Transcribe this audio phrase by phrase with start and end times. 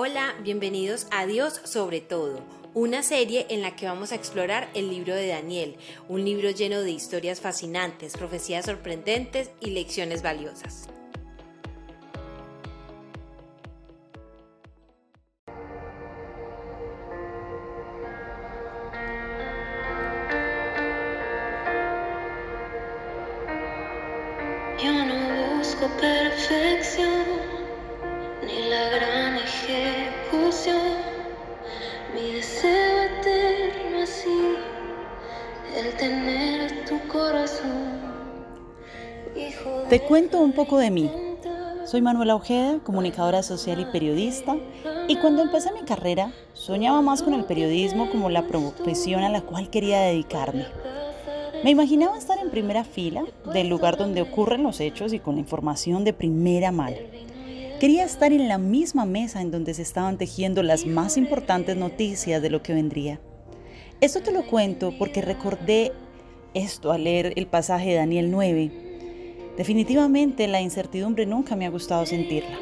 [0.00, 2.38] Hola, bienvenidos a Dios sobre todo,
[2.72, 5.76] una serie en la que vamos a explorar el libro de Daniel,
[6.08, 10.88] un libro lleno de historias fascinantes, profecías sorprendentes y lecciones valiosas.
[24.80, 27.07] Yo no busco perfección
[39.88, 41.10] Te cuento un poco de mí.
[41.86, 44.54] Soy Manuela Ojeda, comunicadora social y periodista,
[45.08, 49.40] y cuando empecé mi carrera soñaba más con el periodismo como la profesión a la
[49.40, 50.66] cual quería dedicarme.
[51.64, 53.24] Me imaginaba estar en primera fila
[53.54, 56.98] del lugar donde ocurren los hechos y con la información de primera mano.
[57.80, 62.42] Quería estar en la misma mesa en donde se estaban tejiendo las más importantes noticias
[62.42, 63.20] de lo que vendría.
[64.02, 65.92] Esto te lo cuento porque recordé
[66.52, 68.87] esto al leer el pasaje de Daniel 9.
[69.58, 72.56] Definitivamente la incertidumbre nunca me ha gustado sentirla.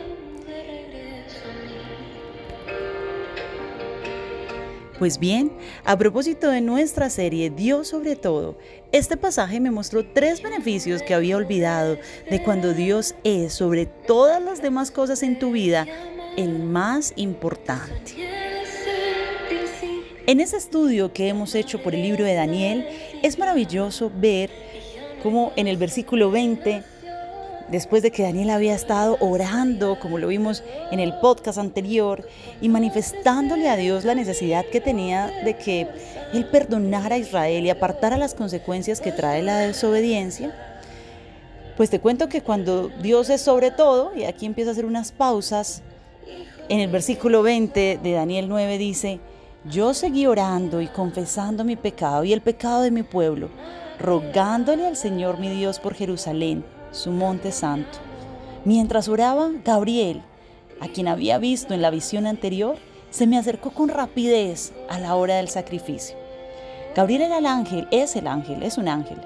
[4.98, 5.52] Pues bien,
[5.84, 8.56] a propósito de nuestra serie Dios sobre todo,
[8.92, 11.98] este pasaje me mostró tres beneficios que había olvidado
[12.30, 15.86] de cuando Dios es sobre todas las demás cosas en tu vida
[16.38, 18.14] el más importante.
[20.26, 22.88] En ese estudio que hemos hecho por el libro de Daniel,
[23.22, 24.50] es maravilloso ver
[25.26, 26.84] cómo en el versículo 20
[27.66, 32.28] después de que Daniel había estado orando, como lo vimos en el podcast anterior,
[32.60, 35.88] y manifestándole a Dios la necesidad que tenía de que
[36.32, 40.54] Él perdonara a Israel y apartara las consecuencias que trae la desobediencia,
[41.76, 45.10] pues te cuento que cuando Dios es sobre todo, y aquí empieza a hacer unas
[45.10, 45.82] pausas,
[46.68, 49.18] en el versículo 20 de Daniel 9 dice,
[49.64, 53.48] yo seguí orando y confesando mi pecado y el pecado de mi pueblo,
[53.98, 57.98] rogándole al Señor mi Dios por Jerusalén su monte santo.
[58.64, 60.22] Mientras oraba, Gabriel,
[60.80, 62.76] a quien había visto en la visión anterior,
[63.10, 66.16] se me acercó con rapidez a la hora del sacrificio.
[66.94, 69.18] Gabriel era el ángel, es el ángel, es un ángel.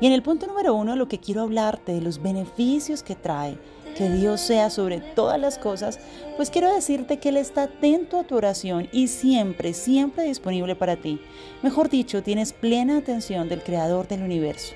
[0.00, 3.58] Y en el punto número uno lo que quiero hablarte de los beneficios que trae
[3.96, 5.98] que Dios sea sobre todas las cosas,
[6.36, 10.96] pues quiero decirte que Él está atento a tu oración y siempre, siempre disponible para
[10.96, 11.20] ti.
[11.62, 14.74] Mejor dicho, tienes plena atención del Creador del universo.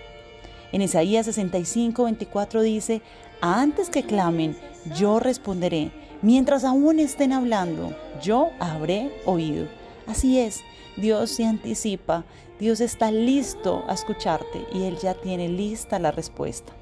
[0.72, 3.02] En Isaías 65, 24 dice,
[3.40, 4.56] antes que clamen,
[4.96, 5.90] yo responderé.
[6.22, 9.66] Mientras aún estén hablando, yo habré oído.
[10.06, 10.60] Así es,
[10.96, 12.24] Dios se anticipa,
[12.58, 16.72] Dios está listo a escucharte y Él ya tiene lista la respuesta.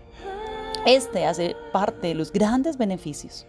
[0.86, 3.46] Este hace parte de los grandes beneficios.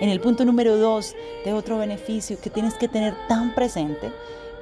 [0.00, 1.14] En el punto número 2
[1.44, 4.12] de otro beneficio que tienes que tener tan presente,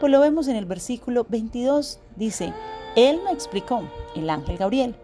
[0.00, 2.53] pues lo vemos en el versículo 22, dice,
[2.97, 3.83] Él me explicó,
[4.15, 4.95] el ángel Gabriel,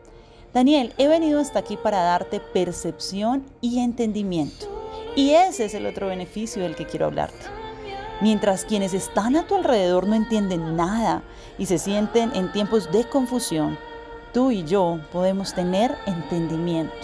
[0.55, 4.67] Daniel, he venido hasta aquí para darte percepción y entendimiento.
[5.17, 7.47] Y ese es el otro beneficio del que quiero hablarte.
[8.21, 11.23] Mientras quienes están a tu alrededor no entienden nada
[11.59, 13.79] y se sienten en tiempos de confusión,
[14.33, 16.95] tú y yo podemos tener entendimiento.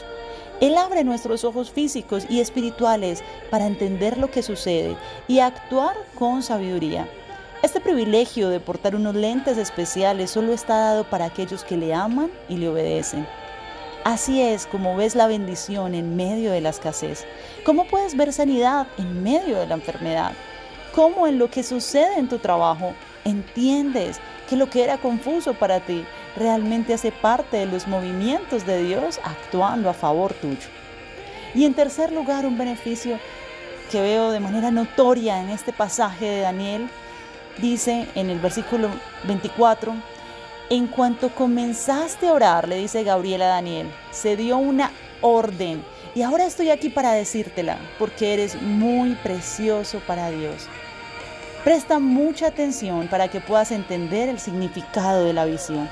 [0.61, 4.97] Él abre nuestros ojos físicos y espirituales para entender lo que sucede
[5.29, 7.09] y actuar con sabiduría.
[7.63, 12.31] Este privilegio de portar unos lentes especiales solo está dado para aquellos que le aman
[12.49, 13.27] y le obedecen.
[14.05, 17.25] Así es como ves la bendición en medio de la escasez.
[17.65, 20.33] ¿Cómo puedes ver sanidad en medio de la enfermedad?
[20.95, 25.81] ¿Cómo en lo que sucede en tu trabajo entiendes que lo que era confuso para
[25.81, 26.05] ti
[26.39, 30.69] realmente hace parte de los movimientos de Dios actuando a favor tuyo?
[31.55, 33.19] Y en tercer lugar, un beneficio
[33.91, 36.89] que veo de manera notoria en este pasaje de Daniel
[37.61, 38.91] dice en el versículo
[39.25, 39.95] 24,
[40.71, 45.83] en cuanto comenzaste a orar, le dice Gabriela a Daniel, se dio una orden.
[46.15, 50.69] Y ahora estoy aquí para decírtela, porque eres muy precioso para Dios.
[51.65, 55.89] Presta mucha atención para que puedas entender el significado de la visión.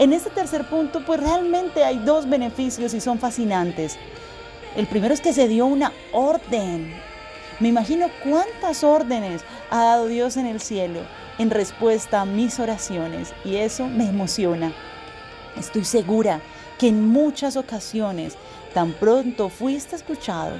[0.00, 3.98] En este tercer punto, pues realmente hay dos beneficios y son fascinantes.
[4.74, 6.90] El primero es que se dio una orden.
[7.58, 11.00] Me imagino cuántas órdenes ha dado Dios en el cielo
[11.38, 14.72] en respuesta a mis oraciones y eso me emociona.
[15.58, 16.40] Estoy segura
[16.78, 18.38] que en muchas ocasiones,
[18.72, 20.52] tan pronto fuiste escuchado,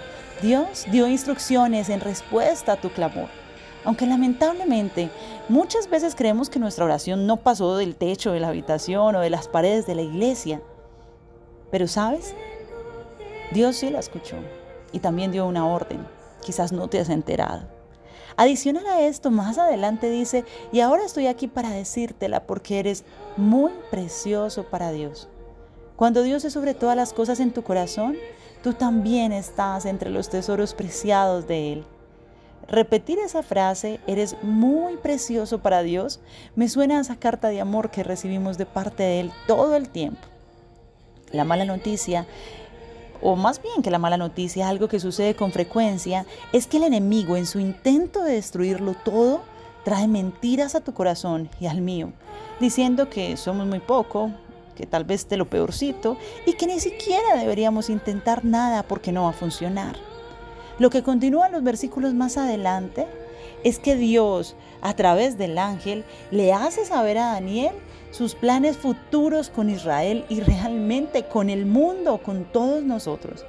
[0.43, 3.31] Dios dio instrucciones en respuesta a tu clamor.
[3.85, 5.11] Aunque lamentablemente
[5.49, 9.31] muchas veces creemos que nuestra oración no pasó del techo de la habitación o de
[9.31, 10.61] las paredes de la iglesia.
[11.71, 12.35] Pero sabes,
[13.53, 14.37] Dios sí la escuchó
[14.93, 16.07] y también dio una orden.
[16.43, 17.69] quizás no te has enterado.
[18.37, 23.05] Adicional a esto, más adelante dice, y ahora estoy aquí para decírtela porque eres
[23.37, 25.29] muy precioso para Dios.
[25.97, 28.17] Cuando Dios es sobre todas las cosas en tu corazón,
[28.63, 31.85] tú también estás entre los tesoros preciados de Él.
[32.71, 36.21] Repetir esa frase, eres muy precioso para Dios,
[36.55, 39.89] me suena a esa carta de amor que recibimos de parte de Él todo el
[39.89, 40.21] tiempo.
[41.33, 42.27] La mala noticia
[43.23, 46.85] o más bien que la mala noticia, algo que sucede con frecuencia, es que el
[46.85, 49.43] enemigo en su intento de destruirlo todo,
[49.85, 52.13] trae mentiras a tu corazón y al mío,
[52.61, 54.31] diciendo que somos muy poco,
[54.75, 56.17] que tal vez de lo peorcito
[56.47, 59.97] y que ni siquiera deberíamos intentar nada porque no va a funcionar.
[60.81, 63.07] Lo que continúa en los versículos más adelante
[63.65, 67.75] es que Dios, a través del ángel, le hace saber a Daniel
[68.13, 73.45] sus planes futuros con Israel y realmente con el mundo, con todos nosotros.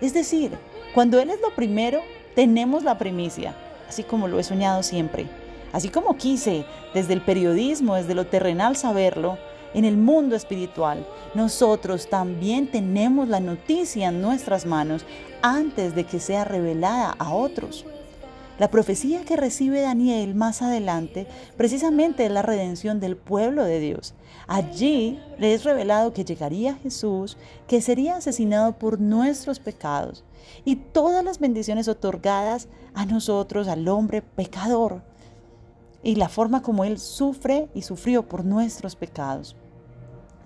[0.00, 0.52] Es decir,
[0.94, 2.00] cuando Él es lo primero,
[2.34, 3.54] tenemos la primicia,
[3.86, 5.26] así como lo he soñado siempre.
[5.74, 9.36] Así como quise desde el periodismo, desde lo terrenal saberlo,
[9.74, 15.04] en el mundo espiritual, nosotros también tenemos la noticia en nuestras manos
[15.42, 17.84] antes de que sea revelada a otros.
[18.58, 21.26] La profecía que recibe Daniel más adelante
[21.56, 24.12] precisamente es la redención del pueblo de Dios.
[24.48, 30.24] Allí le es revelado que llegaría Jesús, que sería asesinado por nuestros pecados
[30.66, 35.02] y todas las bendiciones otorgadas a nosotros, al hombre pecador,
[36.02, 39.56] y la forma como Él sufre y sufrió por nuestros pecados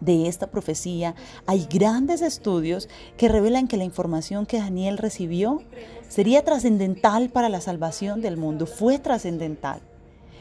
[0.05, 1.15] de esta profecía,
[1.47, 5.63] hay grandes estudios que revelan que la información que Daniel recibió
[6.09, 9.81] sería trascendental para la salvación del mundo, fue trascendental.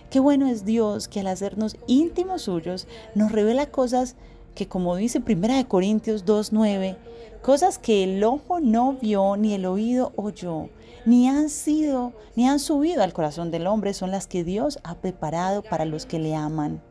[0.09, 4.15] Qué bueno es Dios que al hacernos íntimos suyos nos revela cosas
[4.53, 6.97] que como dice 1 Corintios 2.9,
[7.41, 10.69] cosas que el ojo no vio ni el oído oyó,
[11.05, 14.95] ni han sido, ni han subido al corazón del hombre, son las que Dios ha
[14.95, 16.81] preparado para los que le aman.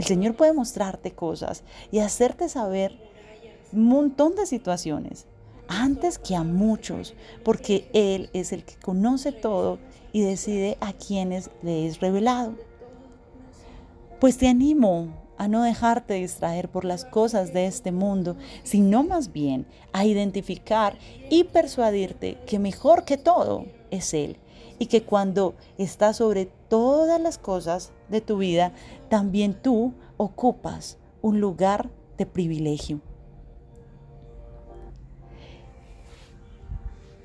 [0.00, 1.62] El Señor puede mostrarte cosas
[1.92, 2.96] y hacerte saber
[3.70, 5.26] un montón de situaciones
[5.68, 7.12] antes que a muchos,
[7.44, 9.78] porque Él es el que conoce todo
[10.10, 12.54] y decide a quienes le es revelado.
[14.20, 19.32] Pues te animo a no dejarte distraer por las cosas de este mundo, sino más
[19.32, 20.96] bien a identificar
[21.28, 24.38] y persuadirte que mejor que todo es Él
[24.80, 28.72] y que cuando está sobre todas las cosas de tu vida,
[29.10, 33.02] también tú ocupas un lugar de privilegio.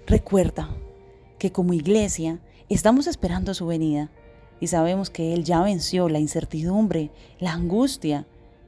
[0.05, 0.69] Recuerda
[1.39, 4.11] que como iglesia estamos esperando su venida
[4.59, 7.09] y sabemos que Él ya venció la incertidumbre,
[7.39, 8.27] la angustia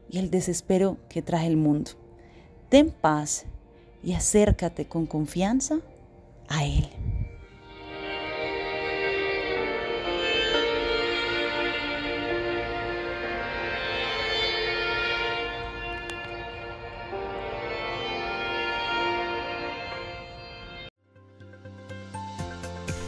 [0.09, 1.91] y el desespero que trae el mundo.
[2.69, 3.45] Ten paz
[4.01, 5.79] y acércate con confianza
[6.47, 6.87] a Él.